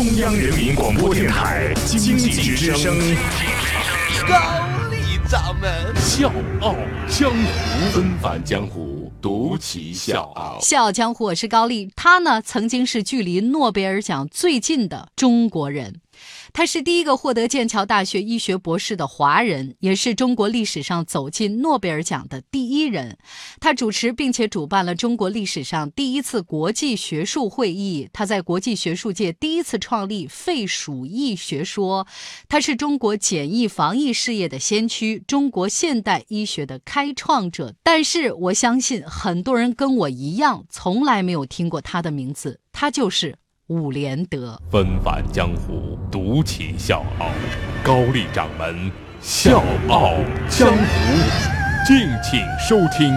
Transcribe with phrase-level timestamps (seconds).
[0.00, 2.98] 中央人民广播电台经济之声，
[4.26, 4.34] 高
[4.90, 6.74] 丽掌门笑傲
[7.06, 10.58] 江湖，纷返江湖，独骑笑傲。
[10.62, 11.92] 笑傲江湖，我是高丽。
[11.94, 16.00] 他呢，曾经是距离诺贝尔奖最近的中国人。
[16.52, 23.18] 他是第一个获得剑桥大学医学博士的华人，也是中国历史上走进诺贝尔奖的第一人。
[23.60, 28.08] 他主持并且主办了中国历史上第一次国际学术会议。
[28.12, 32.06] 他在国际学术界第一次创立废鼠疫学说。
[32.48, 37.74] 他是中国检疫防疫事业的先驱，中国现代医学的开创者。
[37.82, 42.60] 但是我相信很多人跟我一样，从来没有听过他的名字。
[42.72, 43.36] 他就是。
[43.70, 47.28] 伍连德，纷繁江湖，独起笑傲。
[47.84, 48.90] 高丽掌门，
[49.22, 50.16] 笑傲
[50.48, 50.82] 江湖，
[51.86, 53.14] 敬请收听。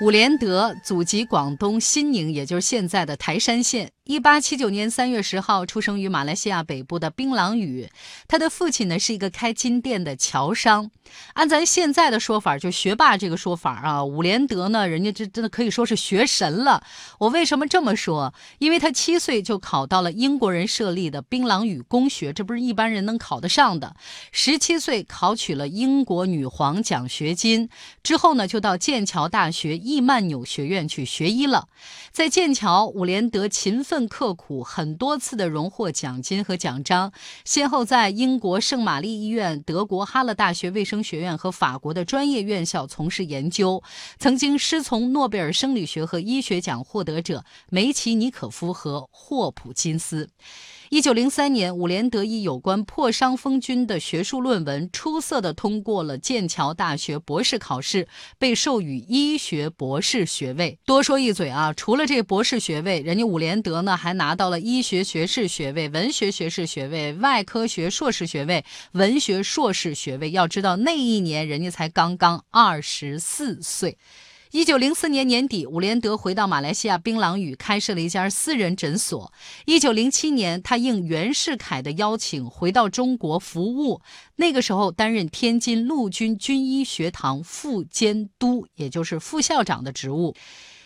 [0.00, 3.92] 伍连德祖籍广东新宁，也就是现在的台山县。
[4.06, 7.88] 一八七九年三月十号出生于马来西亚北部的槟榔屿，
[8.28, 10.90] 他的父亲呢是一个开金店的侨商。
[11.32, 16.84] 按咱现在的说法，就学霸这个说法啊，伍连德呢，人家这真的可以说是学神了。
[17.18, 18.34] 我为什么这么说？
[18.58, 23.96] 因为他七岁就考到了英国人设立的槟榔屿公学，这不是一般人能考得上的。
[24.30, 27.70] 十七岁考取了英国女皇奖学金，
[28.02, 31.68] 之后呢就到剑桥大学易曼纽学院去学医了。
[32.12, 33.93] 在剑桥，伍连德勤奋。
[33.94, 37.12] 奋刻苦，很多次的荣获奖金和奖章，
[37.44, 43.80] 先后在英国圣玛丽医院、德国哈勒大学卫生学院和法国的专业院校从事研究，
[44.18, 50.28] 曾经师从诺贝尔生理学和医学奖获得者梅奇尼可夫和霍普金斯。
[50.90, 58.06] 一九零三年，伍连德以有关破伤风菌的学术论文，出色的通过了剑桥大学博士考试，
[58.38, 60.78] 被授予医学博士学位。
[60.84, 70.30] 多说一嘴啊，除了这博士学位，人家伍连德呢还拿到了医学学士学位、文学学士学位、外科学硕士学位、文学硕士学位。
[70.30, 73.96] 要知道那一年人家才刚刚二十四岁。
[74.50, 79.32] 一九零四年年底，伍连德回到马来西亚槟榔屿，开设了一家私人诊所。
[79.64, 84.00] 一九零七年，他应袁世凯的邀请回到中国服务，
[84.36, 90.36] 那个时候担任天津陆军军医学堂副监督，也就是副校长的职务。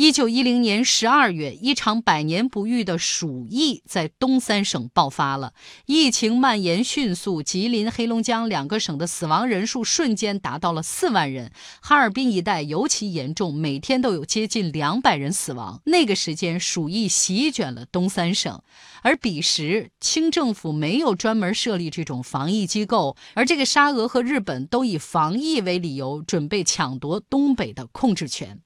[0.00, 5.52] 一九一零年十二月，一场百年不遇的鼠疫在东三省爆发了，
[5.84, 11.52] 疫情蔓延迅速，吉林、黑龙江两个省的死亡人数瞬间达到了四万人，
[11.82, 15.82] 哈尔滨一带尤其严重，每天都有接近两百人死亡。
[15.84, 18.62] 那个时间，鼠疫席卷了东三省，
[19.02, 28.62] 而彼时清政府没有专门设立这种防疫机构，而这个沙俄和日本都以防疫为理由，准备抢夺东北的控制权。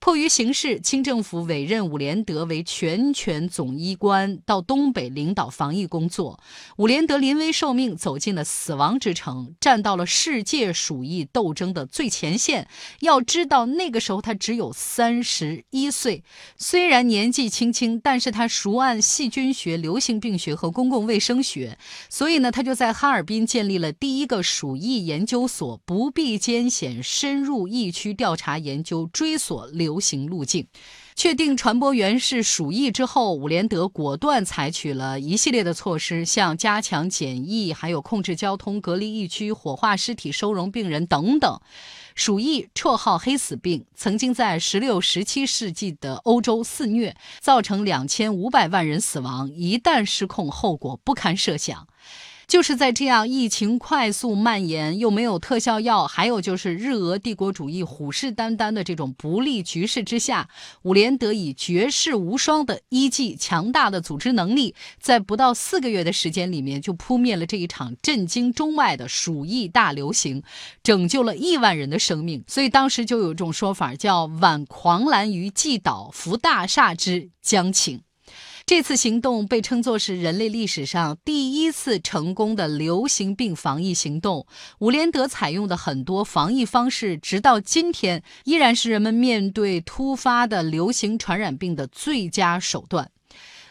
[0.00, 6.38] 迫于形势，清政府委任伍连德为全权总医官，到东北领导防疫工作。
[6.76, 12.68] 伍连德临危受命，走进了死亡之城，站到了世界鼠疫斗争的最前线。
[13.00, 16.22] 要知道，那个时候他只有三十一岁，
[16.56, 21.76] 虽然年纪轻轻，但是他熟谙细菌学、流行病学和公共卫生学，
[22.08, 29.87] 所以呢，他就在哈尔滨建立了第一个鼠疫研究所，不避艰险，深入疫区调查研究，追索流。
[29.88, 30.66] 流行路径，
[31.16, 41.58] 确定传播源是鼠疫之后，伍连德果断采取了一系列的措施，像加强检疫，还有控制交通、隔离疫区、火化尸体、收容病人等等。
[42.14, 49.50] 鼠疫绰号“黑死病”，曾经在十六、十七世纪的欧洲肆虐，造成两千五百万人死亡。
[49.54, 51.86] 一旦失控，后果不堪设想。
[52.48, 60.48] 就是在这样疫情快速蔓延，又没有特效药，还有就是日俄帝国主义虎视眈眈的这种不利局势之下，
[60.82, 70.42] 伍连德以绝世无双的医技、强大的组织能力，在不到四个月的时间里面，就扑灭了这一场震惊中外的鼠疫大流行，
[70.82, 72.42] 拯救了亿万人的生命。
[72.48, 78.00] 所以当时就有一种说法，叫“挽狂澜于既倒，扶大厦之将倾”。
[78.68, 84.46] 这次行动被称作是人类历史上第一次成功的流行病防疫行动。
[84.80, 93.10] 伍连德采用的很多防疫方式，直到今天依然是人们面对突发的流行传染病的最佳手段。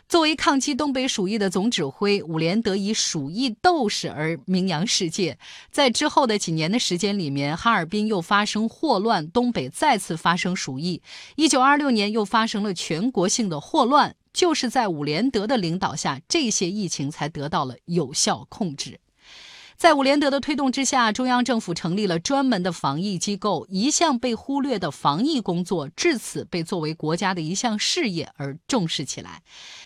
[0.10, 5.38] 作为抗击东北鼠疫的总指挥，伍连德以鼠疫斗士而名扬世界。
[5.70, 11.04] 在之后的几年的时间里面，哈尔滨又发生霍乱，东北再次发生鼠疫。
[11.36, 14.16] 一九二六年又发生了全国性的霍乱。
[14.38, 19.00] 就是在伍连德的领导下，这些疫情才得到了有效控制。
[19.78, 29.44] 在伍连德的推动之下，中央政府成立了专门的防疫机构，一向被忽略的防疫工作至此被作为国家的一项事业而重视起来。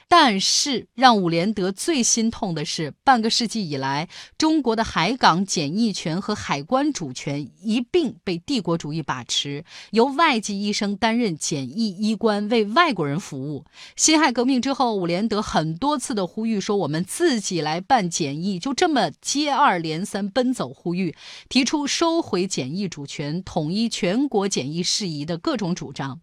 [0.08, 4.08] 但是，让伍连德最心痛的是，半个世纪以来，
[4.38, 13.66] 中国的海港检疫权和海关主权一并被帝国主义把持，由外籍医生担任检疫医官，为外国人服务。
[13.96, 21.16] 辛亥革命之后，伍连德很多次的呼吁说：“我们自己来办检疫。”就这么接二连三奔走呼吁，
[21.50, 26.22] 提出收回检疫主权、统一全国检疫事宜的各种主张。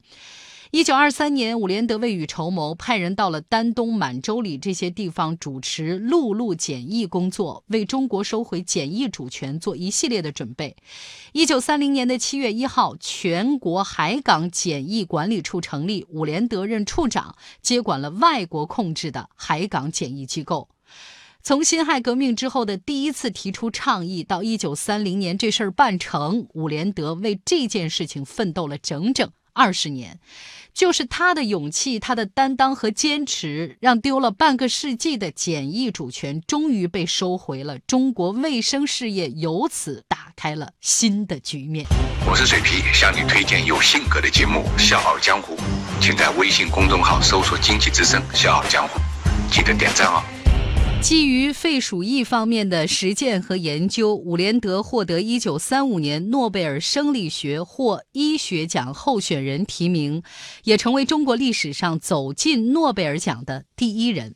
[0.70, 10.76] 一九二三年，伍连德未雨绸缪，派人到了丹东、满洲里这些地方主持陆路检疫工作，为中国收回检疫主权做一系列的准备。
[11.32, 20.68] 一九三零年的七月一号，全国海港检疫管理处成立，伍连德任处长，接管了外国控制的海港检疫机构。
[21.48, 30.20] 从辛亥革命之后的第一次提出倡议到一九三零年这事儿办成，伍连德为这件事情奋斗了整整二十年。
[30.74, 37.78] 就是他的勇气、他的担当和坚持，让丢了半个世纪的检疫主权终于被收回了。
[37.78, 41.86] 中国卫生事业由此打开了新的局面。
[42.30, 45.56] 我是水皮，向你推荐有性格的节目《笑傲江湖》，
[45.98, 49.00] 请在微信公众号搜索“经济之声笑傲江湖”，
[49.50, 50.22] 记得点赞哦。
[51.00, 60.22] 基于肺鼠疫方面的实践和研究，伍连德获得1935年诺贝尔生理学或医学奖候选人提名，
[60.64, 64.34] 也成为中国历史上走进诺贝尔奖的第一人。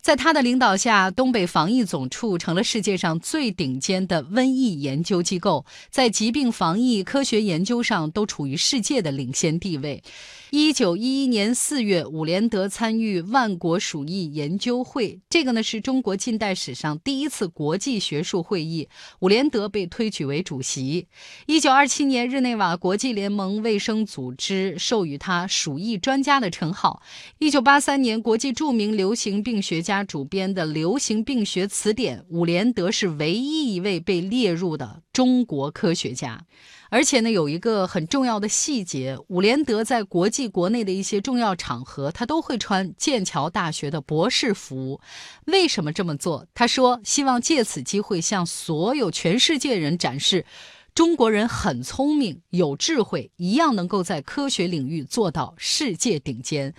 [0.00, 10.02] 在他的领导下，东北防疫总处成了世界上最顶尖的瘟疫研究机构，在疾病防疫科学研究上都处于世界的领先地位。
[10.50, 21.06] 一九一一年四月，伍连德参与万国鼠疫研究会，这个呢是中国近代史上第一次国际学术会议，伍连德被推举为主席。
[21.44, 27.02] 一九二七年，日内瓦国际联盟卫生组织授予他鼠疫专家的称号。
[27.38, 36.46] 一九八三年，国际著名流行病学家他主编的《流行病学词典》，伍连德是唯一一位被列入的中国科学家。
[36.88, 45.00] 而且呢，有一个很重要的细节，伍连德在国际国内的一些重要场合，他都会穿剑桥大学的博士服。
[45.46, 46.46] 为什么这么做？
[46.54, 50.46] 他说，希望借此机会向所有全世界人展示，
[50.94, 56.72] 中国人很聪明、有智慧，一样能够在科学领域做到世界顶尖。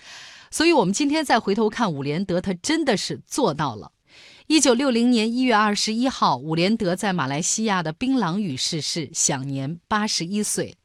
[0.51, 3.91] 所以，我们今天再回头看伍连德，他真的是做到了。
[4.47, 10.75] 一九六零年一月二十一号，伍连德在马来西亚的槟榔屿逝世，享年八十一岁。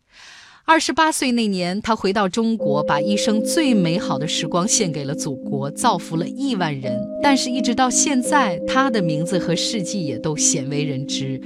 [0.66, 6.98] 二十八岁那年，他回到中国，把一生最美好的时光献给了祖国，造福了亿万人。
[7.22, 11.40] 但是，一直到现在，他的名字和事迹也都鲜为人知。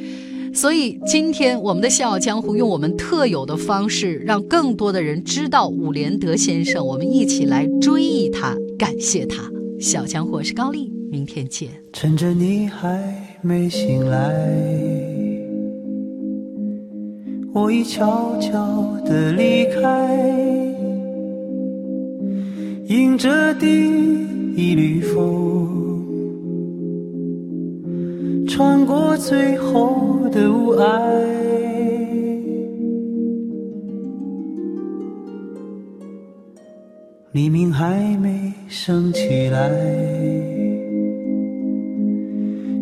[0.61, 6.85] 所以，今天我们的《笑傲江湖》用我们特有的方式，让更多的人知道伍连德先生。
[6.85, 9.45] 我们一起来追忆他，感谢他。
[9.81, 10.93] 《小江湖》是高丽。
[11.13, 11.69] 明天见。
[11.93, 13.01] 趁着你还
[13.41, 14.19] 没醒来，
[17.55, 19.81] 我已悄悄地离开，
[22.89, 23.69] 迎着第
[24.57, 25.88] 一缕风，
[28.59, 30.83] 穿过最后的雾霭。
[37.31, 39.71] 黎明还没升起来。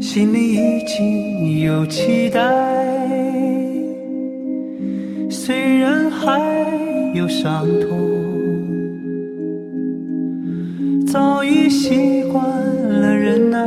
[0.01, 2.41] 心里已经有期待，
[5.29, 6.41] 虽然还
[7.13, 7.99] 有伤痛，
[11.07, 13.67] 早已习惯了忍耐。